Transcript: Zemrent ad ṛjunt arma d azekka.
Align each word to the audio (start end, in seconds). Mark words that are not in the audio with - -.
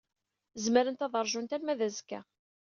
Zemrent 0.63 1.05
ad 1.05 1.13
ṛjunt 1.25 1.55
arma 1.55 1.79
d 1.79 1.81
azekka. 1.87 2.19